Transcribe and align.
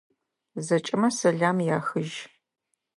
Зэкӏэмэ 0.65 1.09
сэлам 1.17 1.57
яхыжь. 1.77 2.17